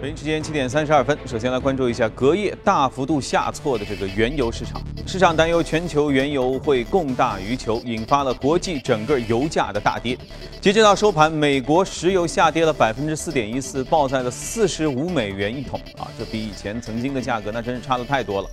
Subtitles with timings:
[0.00, 4.80] 北京时间七点三十二分，首先来关注一下隔夜大幅度下挫的这个原油市场。
[5.06, 10.16] 市场担忧全球原油会供大于求，引发了国际整个油价的大跌。
[10.58, 18.48] 截止到收盘，美国石油下跌了百分之四点一四，报在了四十五美元一桶啊，这比以前曾经的价格那真是差的太多了。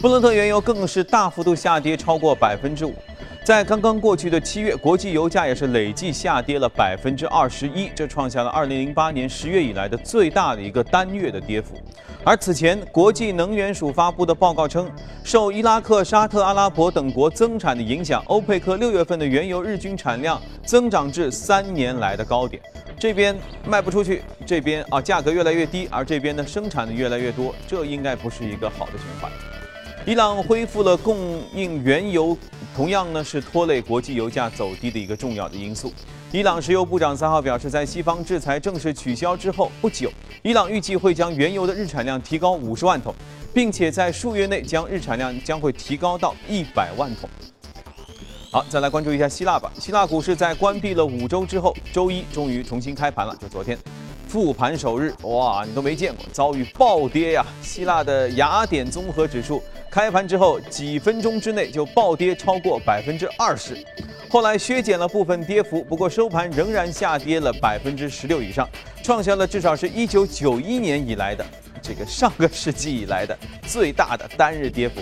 [0.00, 2.94] 布伦特原油更是大幅度下跌超过百分之五。
[3.44, 11.74] 在刚刚过去的七月，国际油价也是累计下跌了百分之二十一，这创下了二零零八年十月以来的最大的一个单月的跌幅。
[12.24, 14.90] 而此前，国际能源署发布的报告称，
[15.22, 22.62] 受伊拉克、沙特阿拉伯等国增产的影响，欧佩克六月份的原油日均产量增长至三年来的高点。
[22.98, 23.36] 这边
[23.66, 29.30] 卖不出去，这边啊价格越来越低，而这边呢生产的越来越多，这应该不是一个好的循环。
[30.06, 32.36] 伊朗恢复了供应原油。
[32.74, 35.92] 同样呢，是拖累国际油价走低的一个重要的因素。
[36.32, 40.10] 伊朗石油部长三号表示，在西方制裁正式取消之后不久，
[40.42, 43.14] 伊朗预计会将原油的日产量提高五十万桶，
[43.52, 47.28] 并且在数月内将日产量将会提高到一百万桶。
[48.50, 49.70] 好，再来关注一下希腊吧。
[49.78, 53.76] 希腊股市在关闭了五周之后，周一终于重新开盘了，就昨天。
[54.26, 57.44] 复盘首日，哇，你都没见过，遭遇暴跌呀！
[57.60, 63.76] 希腊的雅典综合指数开盘之后几分钟之内就暴跌超过百分之二十，
[64.28, 68.68] 后来削减了部分跌幅，不过收盘仍然下跌了百分之十六以上，
[69.02, 71.44] 创下了至少是一九九一年以来的
[71.82, 73.36] 这个上个世纪以来的
[73.66, 75.00] 最大的单日跌幅。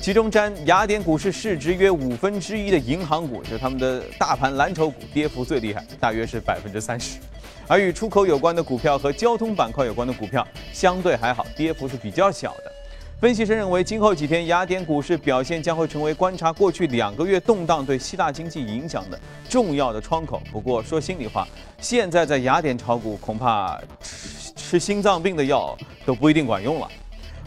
[0.00, 7.18] 其中占雅典股市市值约五分之一的银行股，就是他们的大盘蓝筹股，跌幅最厉害，大约是百分之三十。
[7.66, 12.72] 而与出口有关的股票和交通板块有关的股票相对还好，跌幅是比较小的。
[13.20, 20.40] 分析师认为，今后几天雅典股市表现将会成为观察过去两个月动荡对希腊经济影响的重要的窗口。
[20.52, 21.44] 不过说心里话，
[21.80, 26.88] 现在在雅典炒股，恐怕吃吃心脏病的药都不一定管用了。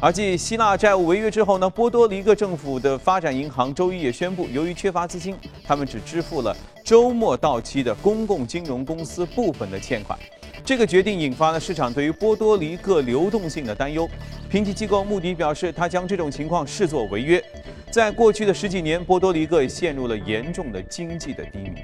[0.02, 10.20] 而继希腊债务违约之后呢，波多黎各政府的发展银行周一也宣布，由于缺乏资金，他们只支付了周末到期的公共金融公司部分的欠款。
[10.64, 14.10] 这个决定引发了市场对于波多黎各流动性的担忧。
[14.50, 17.44] 评级机构穆迪表示，他将这种情况视作违约。
[17.90, 21.84] 在过去的十几年，波多黎各陷入了严重的经济的低迷。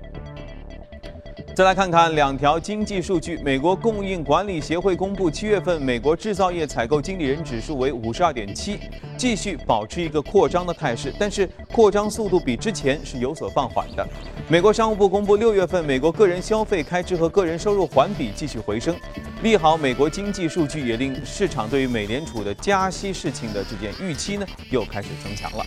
[1.57, 3.35] 再来看看两条经济数据。
[3.37, 8.77] 美国供应管理协会公布，七月份美国制造业采购经理人指数为五十二点七，
[9.17, 14.07] 继续保持一个扩张的态势，但是扩张速度比之前是有所放缓的。
[14.47, 18.95] 美国商务部公布，六月份美国个人消费开支和个人收入环比继续回升，
[19.41, 25.65] 利好美国经济数据，也令市场对于美联储的加息事情的这件预期呢又开始增强了。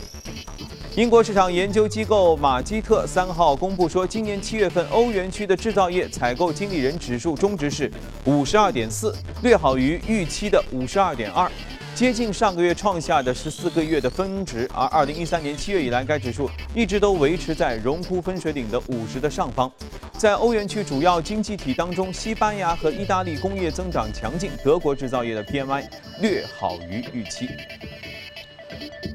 [0.97, 7.89] 英国市场研究机构马基特三号公布说，今年七月份欧元区的制造业采购经理人指数中值是
[8.25, 9.15] 五十二点四，
[9.45, 11.49] 略好于预期的五十二点二，
[11.95, 14.69] 接近上个月创下的十四个月的峰值。
[14.75, 19.71] 而二零一三年七月以来，该指数一直都维持在荣枯分水岭的五十的上方。
[20.19, 25.85] 在欧元区主要经济体当中，西班牙和意大利工业增长强劲，德国制造业的 PMI
[26.21, 27.49] 略好于预期。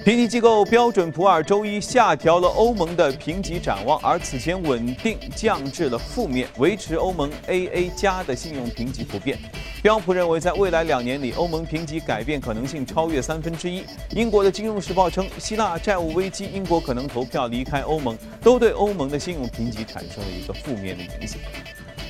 [0.06, 9.36] 评级机构标准普尔周一下调了欧盟的评级展望，而此前稳定降至了负面，维持欧盟 AA 加的信用评级不变。
[9.82, 13.84] 标普认为，在未来两年里，欧盟评级改变可能性超越三分之一。
[14.12, 21.40] 英国的《金融时报》称，希腊债务危机，英国可能投票离开欧盟，都对欧盟的信用评级产生了一个负面的影响。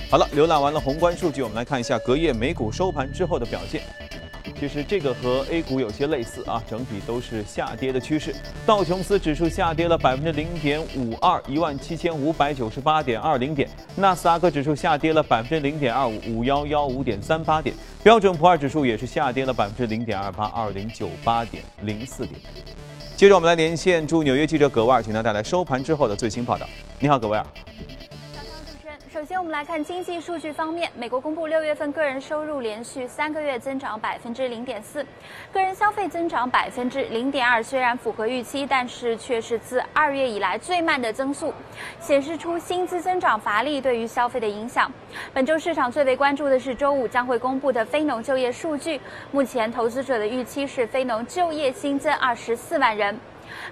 [0.09, 3.81] 好了，浏览完了宏观数据，我们来看一下隔夜美股收盘之后的表现。
[4.67, 8.33] 其实这个和 A 股有些类似啊，整体都是下跌的趋势。
[8.65, 22.41] 道琼斯指数下跌了百分之零点五二，一万七千五百九十八点二零点；纳斯达克指数下跌了百分之零点二五，五幺幺五点三八点；标准普尔指数也是下跌了百分之零点二八，二零九八点零四点。
[23.15, 26.67] 接着我们来连线驻纽约记者葛维尔，请他带来收盘之后的最新报道。
[26.99, 27.45] 你好，葛维尔。
[29.15, 30.91] 首先，我们来看经济数据方面。
[30.93, 35.05] 美国公布六月份个人收入连续三个月增长百分之零点四，
[35.53, 37.63] 个人消费增长百分之零点二。
[37.63, 41.53] 虽然符合预期，但是却是自二月以来最慢的增速，
[41.97, 44.91] 显示出薪资增长乏力对于消费的影响。
[45.33, 48.99] 本周市场最为关注的是周五将会公布的非农就业数据。
[49.31, 53.17] 目前投资者的预期是非农就业新增二十四万人。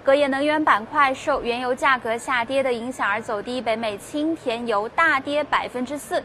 [0.03, 6.23] 隔夜能源板块受原油价格下跌的影响而走低，北美轻田油大跌百分之四，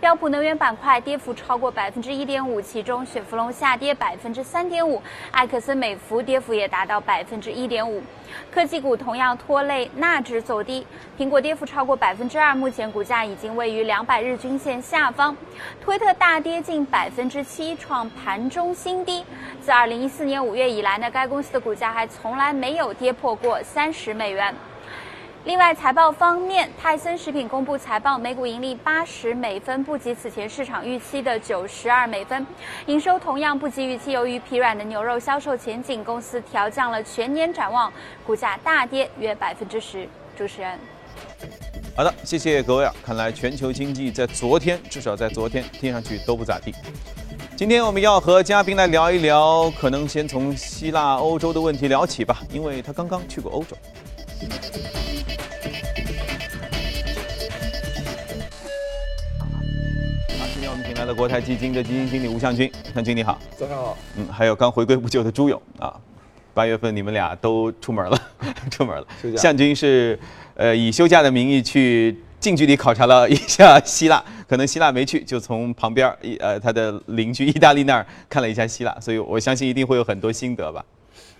[0.00, 5.02] 标普能源板块跌幅超过百分之一点五，其中雪佛龙下跌百分之三点五，
[5.32, 8.02] 埃克森美孚跌幅也达到百分之一点五。
[8.50, 10.86] 科技股同样拖累纳指走低，
[11.18, 15.34] 苹果跌幅超过百分之二，目前股价已经位于两百日均线下方。
[15.80, 19.24] 推特大跌近百分之七，创盘中新低。
[19.60, 24.54] 自二零一四年五月以来呢，该公司的股价还从来没有跌破过三十美元。
[25.44, 32.44] 另外，财报方面，泰森食品公布财报，每股盈利八十美分，不及此前市场预期的九十二美分，
[32.86, 34.10] 营收同样不及预期。
[34.10, 37.92] 由于疲软的牛肉销售前景，公司调降了全年展望，
[38.26, 40.08] 股价大跌约百分之十。
[40.36, 40.76] 主持人，
[41.96, 42.92] 好的，谢谢各位啊。
[43.04, 46.74] 看来全球经济在昨天，至少在昨天听上去都不咋地。
[47.56, 53.74] 今天我们要和嘉宾来聊一聊，可能先从希腊、欧洲的问题聊起吧，因为他刚刚去过欧洲。
[59.38, 59.46] 好，
[60.52, 63.38] 今天我们请来了国泰基金的基金经理吴向军，向军你好。
[63.56, 63.96] 早上好。
[64.18, 65.98] 嗯，还有刚回归不久的朱勇啊，
[66.52, 68.22] 八月份你们俩都出门了，
[68.70, 69.06] 出门了。
[69.34, 70.20] 向军是
[70.56, 80.84] 呃以休假的名义去近距离考察了一下希腊，可能希腊没去，就从旁边儿一呃他的邻居意大利那儿看了一下希腊，所以我相信一定会有很多心得吧。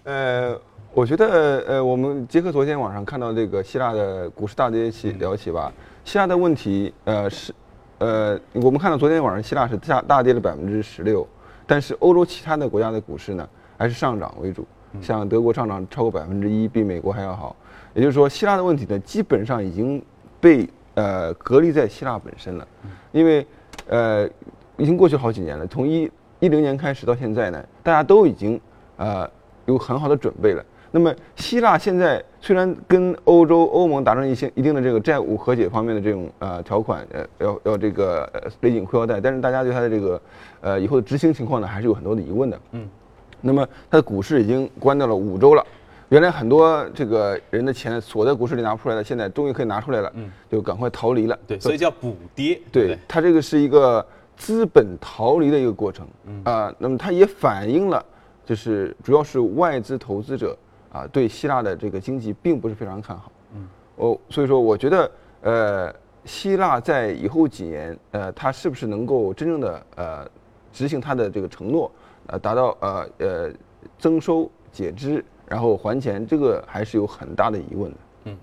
[0.04, 0.58] 呃，
[0.92, 5.72] 我觉得呃，我们结合昨天晚上看到这个希腊的股市大跌起聊起吧，
[6.04, 7.54] 希腊的问题呃是
[7.98, 11.26] 呃，我们看到昨天晚上希腊是大大跌了百分之十六，
[11.66, 14.66] 但是欧洲其他的国家的股市呢还是上涨为主，
[15.00, 17.54] 像德国上涨超过百分之一，比美国还要好。
[17.94, 20.02] 也就是说，希腊的问题呢基本上已经
[20.40, 22.66] 被呃隔离在希腊本身了，
[23.12, 23.46] 因为
[23.88, 24.28] 呃
[24.76, 26.10] 已经过去好几年了，从一
[26.40, 28.60] 一零年开始到现在呢，大家都已经
[28.96, 29.28] 呃
[29.66, 30.64] 有很好的准备了。
[30.92, 40.20] 那么希腊现在虽然跟欧洲欧盟达成一些一定的这个债务和解方面的这种呃条款，呃要要这个呃勒紧裤腰带，但是大家对它的这个
[40.62, 42.58] 呃以后的执行情况呢，还是有很多的疑问的。
[42.70, 42.88] 嗯，
[43.42, 45.66] 那么它的股市已经关掉了五周了。
[46.08, 51.36] 原来很多这个人的钱锁在股市里拿不出来了，现在终于可以拿出来了，嗯，就赶快逃离了。
[51.48, 52.60] 对，所以叫补跌。
[52.70, 54.04] 对对，它这个是一个
[54.36, 56.06] 资本逃离的一个过程。
[56.26, 58.04] 嗯啊，那么它也反映了，
[58.44, 60.56] 就是主要是外资投资者
[60.92, 63.32] 啊对希腊的这个经济并不是非常看好。
[63.56, 65.10] 嗯，哦，所以说我觉得
[65.42, 65.94] 呃，
[66.24, 70.30] 希腊在以后几年呃，它是不是能够真正的呃
[70.72, 71.90] 执行它的这个承诺，
[72.28, 73.50] 呃，达到呃呃
[73.98, 75.24] 增收减支。
[75.48, 77.96] 然后还钱，这个还是有很大的疑问的。
[78.24, 78.36] 嗯，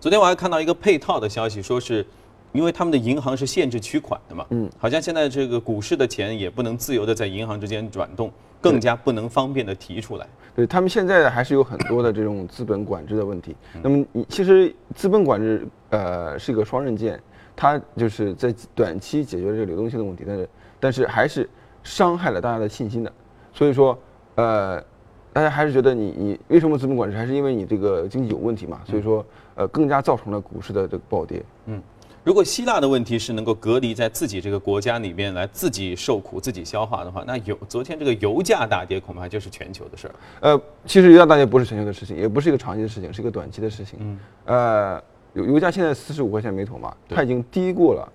[0.00, 2.04] 昨天我还看到一个配套的消息，说是
[2.52, 8.30] 因为他们的银行是限制取款的嘛，嗯，好像现在这个股市的钱也不能自由的在银行之间转动，
[8.60, 10.26] 更加不能方便的提出来。
[10.54, 13.56] 对他们现在还是有很多的这种资本管制的问题。
[13.82, 17.18] 那么你其实资本管制呃是一个双刃剑，
[17.54, 20.48] 它就是在短期解决这个流动性的问题，但是
[20.80, 21.48] 但是还是
[21.82, 23.12] 伤害了大家的信心的。
[23.52, 23.96] 所以说
[24.34, 24.82] 呃。
[25.32, 27.16] 大家还是觉得你你为什么资本管制？
[27.16, 28.80] 还是因为你这个经济有问题嘛？
[28.84, 29.24] 所以说，
[29.54, 31.42] 呃，更加造成了股市的这个暴跌。
[31.66, 31.82] 嗯，
[32.22, 40.14] 如果希腊的问题是能够隔离在自己这个国家里面来自己受苦、自己消化的话，那油昨天这个油价大跌恐怕就是全球的事儿。
[40.40, 43.98] 呃，其实油价大跌不是全球的事情，也不是一个长期的事情，是一个短期的事情。
[44.02, 44.18] 嗯。
[44.44, 45.02] 呃，
[45.32, 48.12] 油油价现在四十五块钱每桶嘛，它已经低过了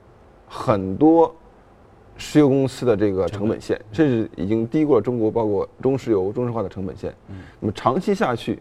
[0.47, 1.35] 很多。
[2.17, 7.13] 石油公司的这个成本线，甚至已经低过了中国，包括中石油、中石化的成本线。
[7.29, 8.59] 嗯，那么长期下去，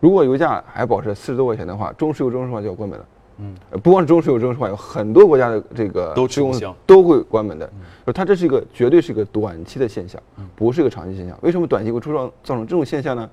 [0.00, 3.06] 如果油价还保持四十多块钱的话，中石油、中石化就要关门了。
[3.38, 7.70] 嗯，不光是中石油、中石化，有很多国家的这个石油公司都会关门的。
[8.06, 10.20] 就它这是一个绝对是一个短期的现象，
[10.54, 11.38] 不是一个长期现象。
[11.40, 13.28] 为什么短期会出造造成这种现象呢？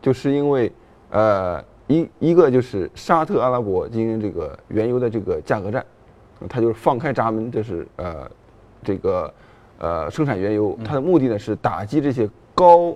[0.00, 0.72] 就是因为
[1.10, 5.86] 呃一一个就是沙特阿拉伯进行这个原油的这个价格战，
[6.48, 8.28] 它就是放开闸门，这是呃。
[8.82, 9.32] 这个
[9.78, 12.94] 呃生产原油，它的目的呢是打击这些高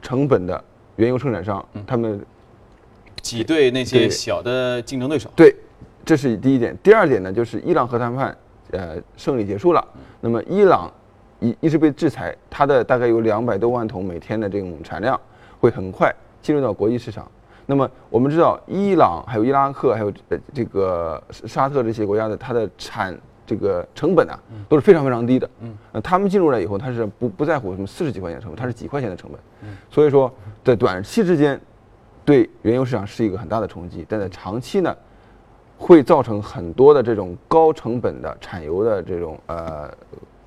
[0.00, 0.62] 成本的
[0.96, 2.24] 原油生产商，他们
[3.20, 5.28] 挤兑那些小的竞争对手。
[5.34, 5.54] 对，
[6.04, 6.76] 这是第一点。
[6.82, 8.36] 第二点呢，就是伊朗核谈判
[8.70, 9.84] 呃胜利结束了，
[10.20, 10.90] 那么伊朗
[11.40, 15.20] 一一直被制裁，它的大概有两百多万桶每天的这种产量
[15.60, 17.28] 会很快进入到国际市场。
[17.66, 23.18] 那么我们知道，伊朗还有伊拉克还有呃这个沙特这些国家的它的产。
[23.48, 24.38] 这个成本啊，
[24.68, 25.48] 都是非常非常低的。
[25.60, 29.40] 嗯，呃，他们进入来以后，他是不不在乎什么四十几块钱成本，他是几块钱的成本。
[29.62, 30.30] 嗯，所以说
[30.62, 31.58] 在短期之间，
[32.26, 34.94] 对原油市场是一个很大的冲击，但在长期呢，
[35.78, 39.90] 会造成很多的这种高成本的产油的这种呃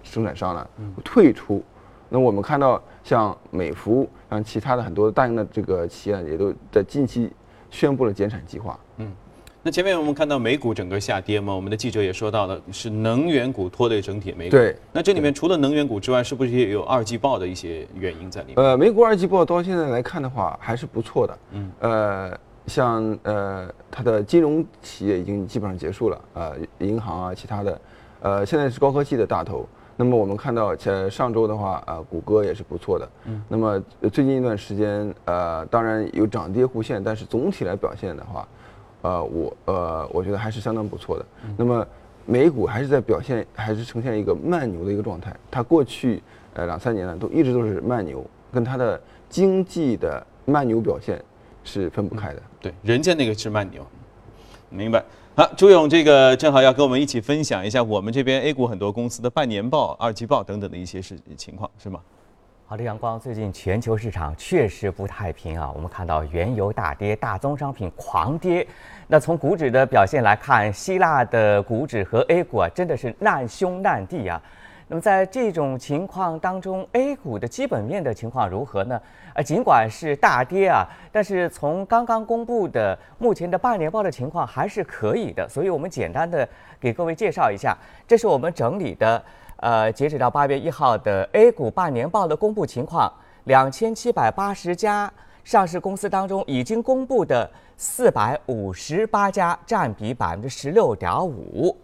[0.03, 0.67] 生产商呢
[1.03, 1.63] 退出。
[2.08, 7.31] 那我们看到像美孚，像其他的很多大型的这个企业也都在近期
[7.72, 8.79] 宣布了减产计划。
[9.63, 14.51] 那前面我们看到美股整个下跌嘛，我们的记者也说到了，是能源股拖累整体美股。
[14.51, 14.75] 对。
[14.91, 18.58] 那这里面除了能源股之外，是不是也有二季报的一些原因在里面？
[18.58, 21.38] 呃，美股二季报到现在来看的话，还是不错的。
[21.51, 21.72] 嗯。
[21.80, 27.82] 呃，像呃，它的金融企业已经基本上结束了，呃，银行啊，其他的，
[28.22, 29.70] 呃，现在是高科技的大头。
[29.96, 33.08] 那么我们看到，呃上周的话，呃，谷歌也是不错的。
[33.25, 33.39] 嗯。
[33.48, 33.80] 那么
[34.12, 38.48] 最近一段时间，呃，当然有涨跌互现，但是总体来表现的话。
[39.01, 41.25] 呃，我呃，我觉得还是相当不错的。
[41.58, 41.86] 那么，
[42.25, 45.36] 美股还是在表现，还是呈现一个慢牛的一个状态。
[45.50, 46.22] 它过去
[46.53, 51.24] 呃两三年呢，都一直都是慢牛，跟它的经济的慢牛表现
[51.63, 52.41] 是分不开的。
[52.60, 53.86] 对，人家那个是慢牛，
[54.70, 55.03] 明白。
[55.36, 62.00] 好，朱勇，这个正好要跟我们一起分享一下我们这边 A 股很多公司的半年报、二季报等等的一些事情况，是吗？
[62.71, 65.69] 好的，阳光，最近全球市场确实不太平啊。
[65.75, 68.65] 我们看到原油大跌，大宗商品狂跌。
[69.07, 74.41] 那从股指的表现来看，希腊的股指和 A 股啊，真的是难兄难弟啊。
[74.87, 79.01] 那么在这种情况当中，A 股的基本面的情况如何呢？
[79.33, 85.45] 呃，尽管是大跌啊，但是从刚刚公布的目前的半年报的情况还是可以的。
[85.49, 86.47] 所以我们简单的
[86.79, 89.21] 给各位介绍一下，这是我们整理的。
[89.62, 93.12] 呃，截止到八月一号的 A 股半年报的公布情况，
[93.44, 95.12] 两千七百八十家
[95.44, 101.77] 上市公司当中，已经公布的四百五十八家，占比百分之十六点五。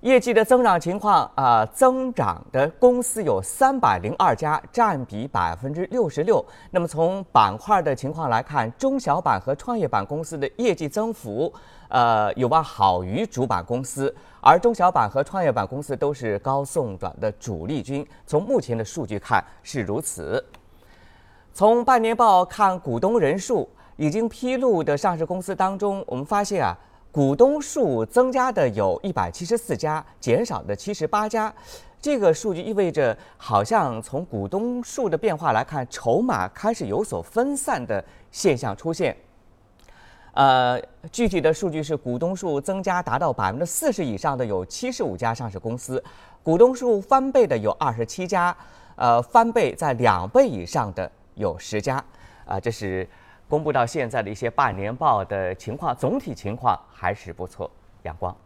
[0.00, 6.44] 业绩的增长情况啊，增长的公司有三百零二家，占比百分之六十六。
[6.70, 11.52] 那么从板块的情况来看，中小板和创业板公司的业绩增幅，
[11.88, 14.14] 呃，有望好于主板公司。
[14.48, 20.40] 而中小板和创业板公司都是高送转的主力军，从目前的数据看是如此。
[21.52, 26.78] 从半年报看股东人数，已经披露的上市公司当中，我们发现啊，
[27.10, 31.52] 股东数增加的有一百七十四家，减少的七十八家。
[32.00, 39.16] 这个数据意味着，好像从股东数的变化来看，筹码开始有所分散的现象出现。
[40.36, 40.78] 呃，
[41.10, 46.02] 具体的数据是股东数增加达到百分之四十以上的有七十五家上市公司，
[46.42, 48.54] 股东数翻倍的有二十七家，
[48.96, 52.04] 呃，翻倍在两倍以上的有十家，
[52.44, 53.08] 啊，这是
[53.48, 57.70] 公布到现在的一些半年报的情况，总体情况还是不错，
[58.02, 58.36] 阳光。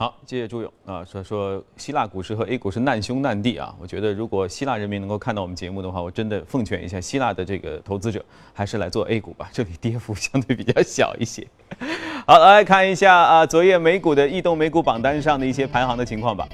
[0.00, 3.76] 好，谢谢朱勇啊，说说希腊股市和 A 股是难兄难弟啊。
[3.78, 11.46] 我觉得如果希腊人民能够看到我们节目的话，我真的奉劝一下希腊的这个投资者，还是来做 A 股吧，这里跌幅相对比较小一些。
[12.26, 16.48] 好，来看一下啊，昨夜美股的异动美股榜单上的一些排行的情况吧。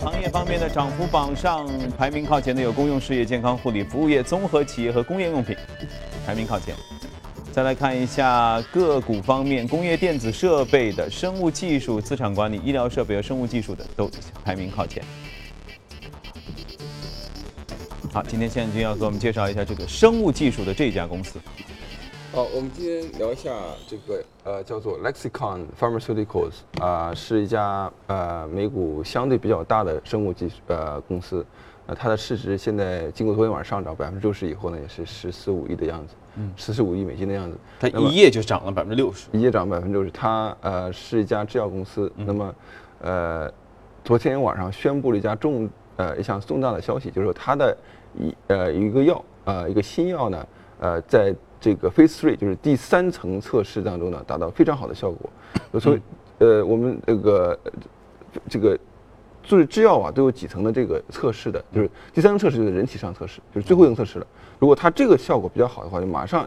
[0.00, 5.56] 行业方面的涨幅榜上排名靠前的有公用事业、健康护理、服务业、综合企业和工业用品，
[6.26, 6.74] 排名靠前。
[7.58, 14.08] 再来看一下个股方面，工业电子设备的、生物技术、资产管理、医疗设备和生物技术的都
[14.44, 15.02] 排名靠前。
[18.12, 21.40] 好，今天现在就要给我们介绍一下这个生物技术的这家公司。
[22.30, 23.52] 好，我们今天聊一下
[23.88, 31.44] 这个呃，叫做 Lexicon Pharmaceuticals 啊，是一家呃美股相对比较大的生物技术呃公司。
[31.88, 36.14] 呃，它的市值现在经过昨天晚上上涨百分之六十以后呢，也是十四五亿的样子。
[36.54, 40.10] 四十五亿美金的样子，它一夜就涨了百分之六十，一夜涨百分之六十。
[40.10, 42.54] 它呃是一家制药公司，那么
[43.00, 43.50] 呃
[44.04, 47.76] 昨天晚上宣布了一家重呃一项重大的消息，就是说它的
[48.16, 50.46] 一呃一个药呃一个新药呢
[50.78, 55.80] 呃在这个 Phase Three 就是第三层测试当中呢达到非常好的效果。
[55.80, 56.00] 所以
[56.38, 57.58] 呃我们这个
[58.48, 58.78] 这个
[59.48, 64.26] 做制药啊都有几层的这个测试的，就是第三层测试就是人体上测试，就是最后一层测试了。
[64.58, 66.46] 如果它这个效果比较好的话，就马上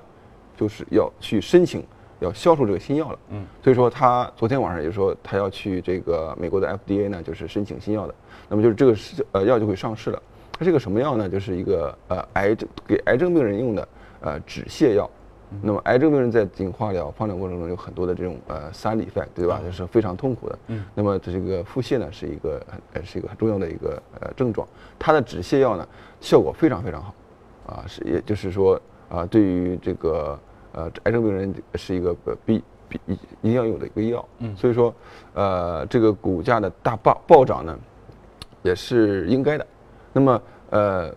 [0.55, 1.84] 就是要去申请
[2.20, 3.20] 要销售这个新药了。
[3.29, 8.13] 嗯，所以说他昨天晚上也说他要去这个美国的 FDA 呢，就是申请新药的。
[8.48, 10.22] 那么就是这个是呃药就会上市了。
[10.51, 11.27] 它是个什么药呢？
[11.27, 13.88] 就是一个呃癌症给癌症病人用的
[14.20, 15.10] 呃止泻药。
[15.62, 19.62] 那么癌症病人在进行化疗、放疗过程中有很多的这种呃 side effect，对吧？
[19.63, 20.60] 就是非常痛苦的。
[20.67, 20.86] 嗯。
[20.96, 24.67] 那么这个腹泻呢是一个呃是一个很重要的一个呃症状。
[24.98, 25.88] 它的止泻药呢
[26.20, 27.13] 效果非常非常好。
[27.67, 30.38] 啊，是，也就是说，啊，对于这个
[30.74, 34.93] 呃癌症病人是一个必必一一定要有的一个药，嗯，所以说，
[35.34, 37.79] 呃，这个股价的大暴暴涨呢，
[38.63, 39.67] 也是应该的。
[40.12, 40.41] 那么，
[40.72, 41.13] 呃，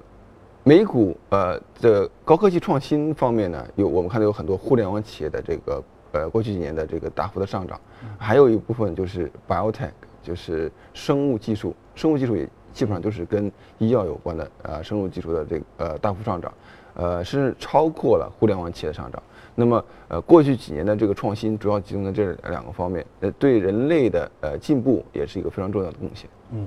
[0.66, 7.78] 美股呃的高科技创新方面呢，有我们看到有很多互联网企业的这个呃过去几年的这个大幅的上涨，
[8.16, 9.90] 还有一部分就是 biotech，
[10.22, 16.50] 就是生物技术，生物技术也基本上都是跟医药有关的，呃，生物技术的这个呃大幅上涨，
[16.94, 19.22] 呃，甚至超过了互联网企业的上涨。
[19.54, 26.28] 那么，呃，过去几年的这个创新主要集中在这两个方面，呃，对人类的呃进步也是一个非常重要的贡献。
[26.52, 26.66] 嗯，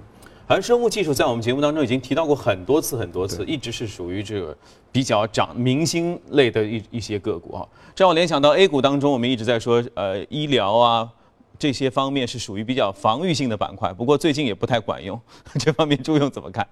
[0.49, 4.57] 好像生物技术在我们节目当中已经提到过很多次很多次，一直是属于这个
[4.93, 7.67] 比较涨明星类的一一些个股啊。
[7.93, 11.11] 这让我联想到 A 股当中，我们一直在说，呃，医疗啊
[11.59, 15.19] 这些方面是属于比较防御性的板块，不过最近也不太管用。
[15.59, 16.65] 这方面朱勇怎么看？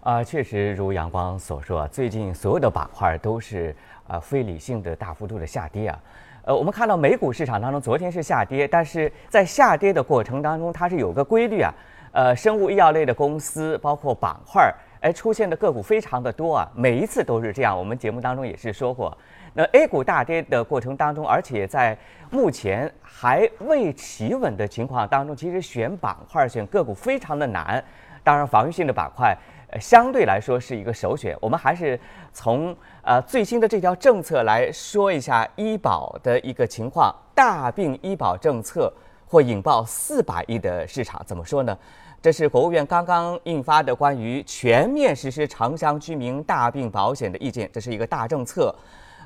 [0.00, 3.74] 啊，确实如阳光所说，最近所有的板块都是。
[4.08, 5.98] 啊，非理性的大幅度的下跌啊，
[6.44, 11.74] 呃，我们看到美股市场当中，昨天是下跌，但是在下跌的过程当中，它是有个规律啊，
[12.16, 17.78] 呃，生物医药类的公司，包括板块，哎，出现的个股非常的多啊，每一次都是这样。
[17.78, 19.14] 我们节目当中也是说过，
[19.52, 21.94] 那 A 股大跌的过程当中，而且在
[22.30, 27.84] 目前还未企稳的情况当中，其实选板块、选个股非常的难。
[28.24, 29.36] 当然，防御性的板块。
[29.68, 31.36] 呃，相对来说是一个首选。
[31.38, 32.00] 我们还是
[32.32, 37.14] 从呃最新的这条政策来说一下医保的一个情况。
[37.34, 38.90] 大病医保政策
[39.26, 41.76] 会引爆四百亿的市场，怎么说呢？
[42.22, 48.74] 这是国务院刚刚印发的关于全面实施城乡居民大病保险的意见，这是一个大政策。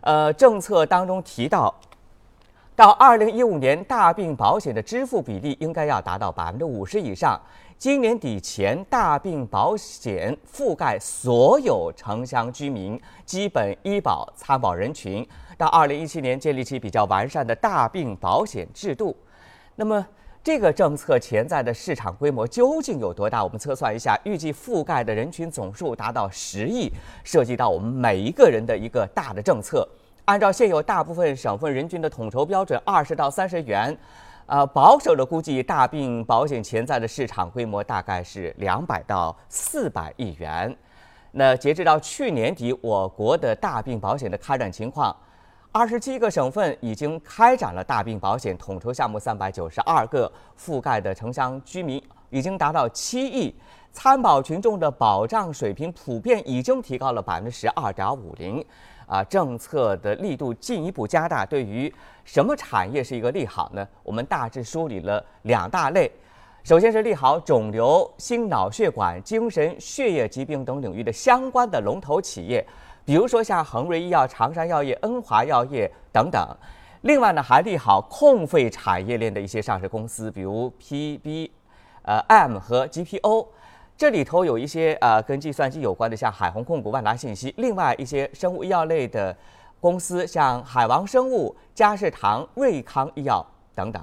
[0.03, 1.75] 呃，政策当中提到，
[2.75, 7.41] 到二零一五年，大病保险的支付比例应该要达到百分之五十以上。
[7.79, 15.27] 今年底前，大病保险覆盖所有城乡居民基本医保参保人群。
[15.57, 19.17] 到二零一七年，建立起比较完善的大病保险制度。
[19.81, 20.07] 那么，
[20.45, 23.43] 这个政策潜在的市场规模究竟有多大？
[23.43, 26.93] 我们测算一下，预计覆盖的人群总数达到十亿，
[27.25, 29.89] 涉及到我们每一个人的一个大的政策。
[30.27, 33.97] 按照现有大部分省份人均的统筹标准，二十到三十元。
[34.45, 40.77] 呃，保守的估计，大病保险潜在的市场规模大概是两百到四百亿元。
[41.33, 45.17] 那截止到去年底，我国的大病保险的开展情况，
[45.73, 53.55] 二十七个省份已经开展了大病保险统筹项目三百九十二个，覆盖的城乡居民已经达到七亿，
[53.93, 58.65] 参保群众的保障水平普遍已经提高了百分之十二点五零。
[59.07, 61.93] 啊，政策的力度进一步加大，对于
[62.25, 63.87] 什么产业是一个利好呢？
[64.03, 66.11] 我们大致梳理了两大类，
[66.65, 72.65] 首先是利好肿瘤、心脑血管、精神血液疾病等领域的相关的龙头企业，
[73.05, 76.49] 比如说像恒瑞医药、长山药业、恩华药业等等。
[77.03, 81.51] 另外呢，还利好控费产业链的一些上市公司，比如 PB，
[82.03, 83.49] 呃，M 和 GPO。
[83.97, 89.37] 这里头有一些呃跟计算机有关的，像海虹控股、万达信息；另外一些生物医药类的
[89.81, 94.03] 公司，像海王生物、嘉士堂、瑞康医药等等。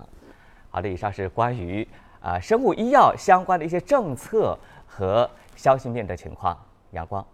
[0.70, 1.88] 好的，以上是关于
[2.22, 6.56] 呃生物医药相关的一些政策和消息面的情况。
[6.92, 7.26] 阳光，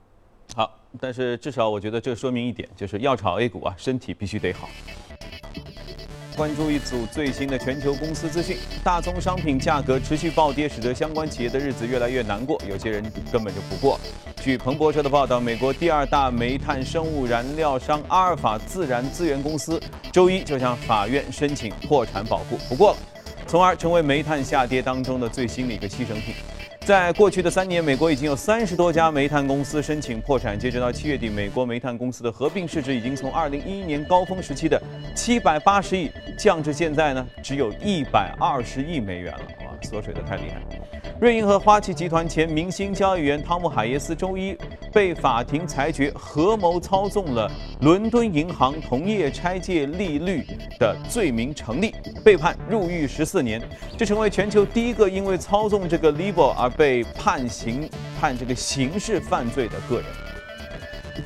[0.56, 4.70] 好，但是至少我觉得这说明一点，就是要炒 A 股啊，身体必须得好。
[6.36, 14.00] 关注一组最新的全球公司资讯，大宗商品价格持续暴跌，使得相关企业的日子越来越难过，有些人根本就不过。
[14.42, 19.80] 据彭博社的报道，美国第二大煤炭生物燃料商阿尔法自然资源公司
[20.12, 22.98] 周一就向法院申请破产保护，不过了，
[23.46, 26.34] 从而成为煤炭下跌当中的最新的一个牺牲品。
[26.86, 30.60] 在过去的三年，美国已经有三十多家煤炭公司申请破产。
[30.60, 34.82] 截止到七月底，美国煤炭公司的合并市值已经从二零一一年高峰时期的
[35.16, 39.40] 七百八十亿降至现在呢，只有一百二十亿美元了。
[39.62, 41.03] 哇，缩水的太厉害！
[41.20, 44.58] 瑞银和花旗集团前明星交易员汤姆·海耶斯周一
[44.92, 47.50] 被法庭裁决合谋操纵了
[47.82, 50.44] 伦敦银行同业拆借利率
[50.80, 51.94] 的罪名成立，
[52.26, 53.62] 被判入狱十四年。
[53.98, 60.06] 这成为全球第一个因为操纵这个 LIBOR 而被判刑、判这个刑事犯罪的个人。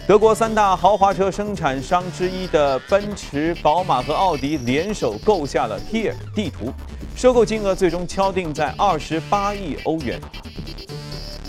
[0.05, 6.73] 德国三大豪华车生产商之一的奔驰、宝马和奥迪联手构下了 Here 地图。
[7.17, 10.21] 收购金额最终敲定在二十八亿欧元。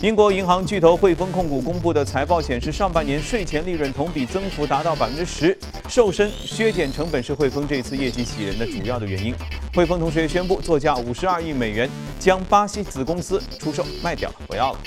[0.01, 9.35] 英国银行巨头汇丰控股公布的财报显示，上半年税前利润同比增幅达到百分之十，瘦身削减成本是汇丰这次业绩喜人的主要的原因。
[9.75, 11.87] 汇丰同时也宣布，作价五十二亿美元
[12.19, 14.79] 将巴西子公司出售卖掉，不要了。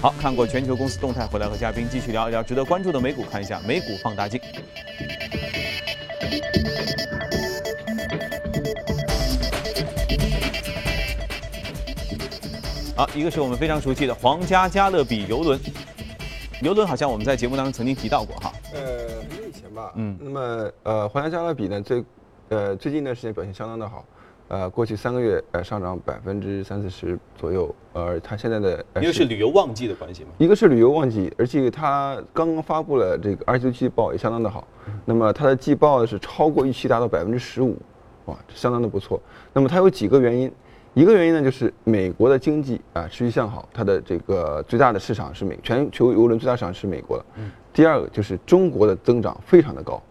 [0.00, 4.40] 好看过全球公司动态，回来和嘉宾继续聊一聊值得关注的美股，看一下美股放大镜。
[12.96, 15.60] 好，一个是我们非常熟悉的皇家加勒比游轮，
[16.62, 18.50] 游轮好像我们在节目当中曾经提到过哈。
[18.72, 18.80] 呃，
[19.28, 19.92] 很久以前吧。
[19.96, 20.16] 嗯。
[20.18, 22.02] 那么呃，皇家加勒比呢，最
[22.48, 24.02] 呃最近一段时间表现相当的好。
[24.48, 30.30] 呃，过去三个月呃上涨百分之三四十左右，而它现在的呃因为是旅游旺季的关系嘛。
[30.38, 34.66] 一个是旅游旺季，而且它刚刚发布了这个二季度季报也相当的好，
[35.04, 37.76] 那么它的季报是超过预期达到百分之十五，
[38.24, 39.20] 哇，相当的不错。
[39.52, 40.50] 那么它有几个原因，
[40.96, 47.24] 一个原因呢就是美国的经济啊持续向好，它的这个最大的市场是美全球邮轮最大市场是美国的。
[47.70, 50.02] 第二个就是中国的增长非常的高，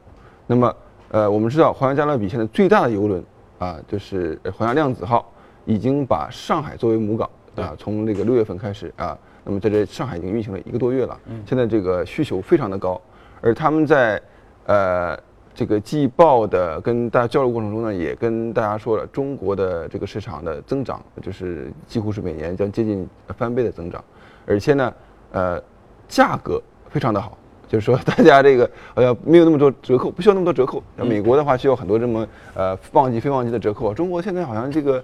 [0.46, 0.72] 那么
[1.10, 3.24] 呃我们知道皇家加勒比现在最大的邮轮
[3.58, 5.28] 啊就是呃皇家量子号，
[5.66, 13.02] 已经把上海作为母港啊，从这个六月份开始啊，那么在这上海已经运行了一个多月了，现在这个需求非常的高，
[13.42, 14.22] 而他们在
[14.68, 15.18] 呃
[15.56, 24.04] 这个季报的跟大家交流过程中呢，也跟大家说了，中国的这个市场的增长就是几乎是每年将接近翻倍的增长，
[24.46, 24.94] 而且呢，
[25.32, 25.64] 呃，
[26.10, 27.38] 价格非常的好，
[27.70, 30.84] 就是说大家这个呃没有那么多折扣，不需要那么多折扣。
[30.98, 35.04] 像美国的话需要很多这么呃旺季非旺季的折扣，中国现在好像这个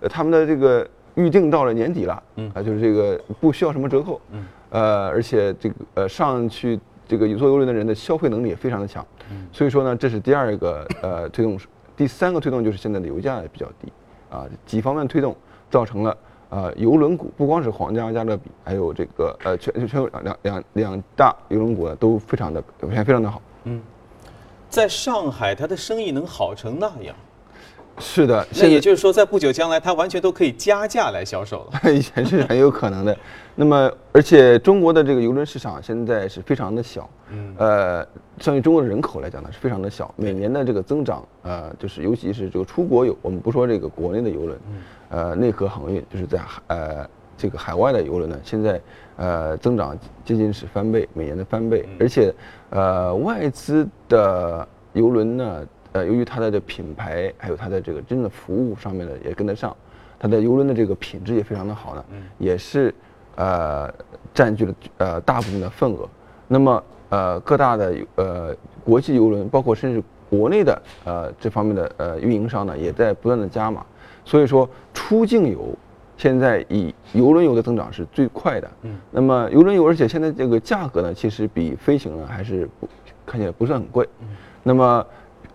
[0.00, 9.04] 呃他们的这个预定到了年底了，嗯啊就是这个不需要什么折扣，嗯呃而且这个呃上去这个坐游轮的人的消费能力也非常的强，
[9.50, 11.58] 所以说呢这是第二个呃推动，
[11.96, 13.92] 第三个推动就是现在的油价比较低，
[14.30, 15.36] 啊几方面推动
[15.68, 16.16] 造成了。
[16.52, 23.40] 呃，邮轮股不光是皇家加勒比，还有这个呃全全球两两两大邮轮股呢，都非常的表现非常的好。
[23.62, 23.80] 嗯
[24.68, 27.14] 在上海，它的生意能好成那样，
[28.00, 31.80] 是的，那也就是说，在不久将来，它完全都可以加价来销售了。
[31.92, 33.16] 以前是很有可能的。
[33.54, 38.06] 那么，而且中国的这个邮轮市场现在是非常的小，嗯，呃，
[38.38, 44.58] 相对中国的人口来讲呢是非常的小，每年的这个增长，呃，就是尤其是这个出国游，我们不说这个国内的邮轮，
[45.10, 48.80] 呃，内河航运就是在海呃这个海外的邮轮呢，现在
[49.16, 52.32] 呃增长接近是翻倍，每年的翻倍，而且
[52.70, 59.76] 呃外资的邮轮呢，呃，由于它的这品牌还有它的这个真正的服务上面呢也跟得上，
[60.18, 62.04] 它的游轮的这个品质也非常的好呢，
[62.38, 62.94] 也是
[63.36, 63.92] 呃
[64.32, 66.08] 占据了呃大部分的份额。
[66.46, 73.84] 那么呃各大的呃国际游轮，包括甚至国内的呃这方面的呃运营商呢，也在不断的加码。
[74.24, 75.74] 所以说出境游
[76.16, 78.70] 现在以游轮游的增长是最快的。
[78.82, 82.88] 嗯，那么游轮游，而且现在这个价格呢，其实比飞行呢还是不
[83.24, 84.08] 看起来不是很贵。
[84.62, 85.06] 那么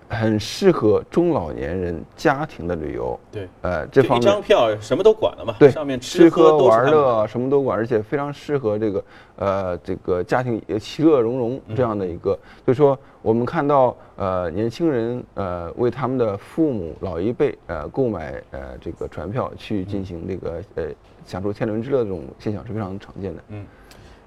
[0.10, 3.20] 很适合中老年人家庭的旅游。
[3.32, 9.04] 对，呃，这方面张票什么都管了嘛，对，上面吃喝玩乐什么都管，而且非常适合这个
[9.38, 12.38] 呃这个家庭也其乐融融这样的一个。
[12.64, 20.84] 所以说，我们看到呃年轻人呃为他们的父母老一辈呃购买呃这个船票去进行这个呃
[21.26, 23.44] 享受天伦之乐这种现象是非常常见的。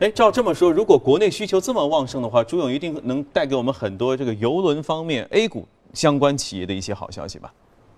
[0.01, 7.53] 哎，照这么说，如果国内需求这么旺盛的话，朱勇一定能带给我们很多这个游轮方面 A 股相关企业的一些好消息吧？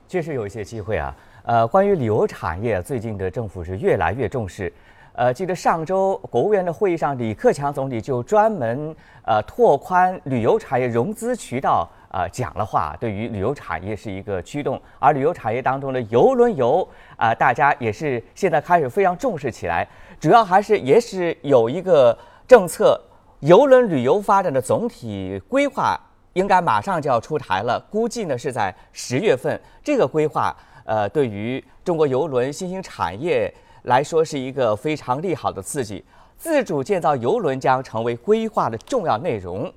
[0.09, 1.15] 确实有一些机会啊。
[1.45, 4.73] 呃，关于旅游产业，最近的政府是越来越重视。
[5.21, 14.81] 呃，记得上周国务院的会议上，李克强总理就专门呃拓宽旅游产业融资渠道呃讲了话，对于旅游产业是一个驱动。
[14.99, 19.87] 而旅游产业当中的邮轮游啊、大家也是现在开始非常重视起来。
[20.19, 22.99] 主要还是也是有一个政策，
[23.41, 26.01] 邮轮旅游发展的总体规划
[26.33, 29.61] 应该马上就要出台了，估计呢是在十月份。
[29.85, 30.57] 这个规划，
[30.87, 36.05] 呃，对于中国邮轮新兴产业来说是一个非常利好的刺激。
[36.37, 39.71] 自主建造邮轮将成为规划的重要内容。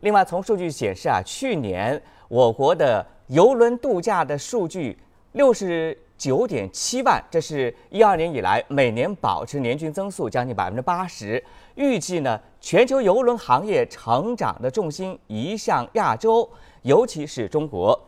[0.00, 4.98] 另外，从数据显示啊，去年我国的邮轮度假的数据
[5.32, 11.42] 六十九点七万，这是一二年以来每年保持年均增速将近百分之八十。
[11.76, 16.46] 预计呢，全球邮轮行业成长的重心移向亚洲，
[16.82, 17.98] 尤其是中国。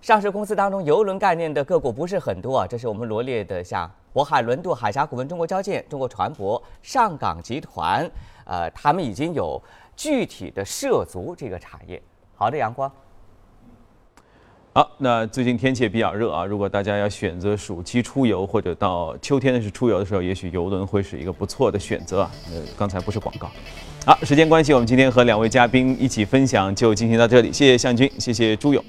[0.00, 8.10] 上市公司当中，邮轮概念的个股不是很多啊，这是我们罗列的，像渤海轮渡、海峡股份、中国交建、中国船舶、上港集团，
[8.44, 9.60] 呃，他们已经有
[9.96, 12.00] 具体的涉足这个产业。
[12.34, 12.90] 好的，阳光。
[14.72, 22.30] 好，那最近天气也比较热啊，如果大家要选择暑期出游或者到秋天的是出游的时候，也许游轮会是一个不错的选择啊。
[22.52, 23.50] 呃，刚才不是广告。
[24.06, 28.82] 好，时间关系，我们今天和两位嘉宾一起分享就进行到这里，谢谢向军，谢谢朱勇。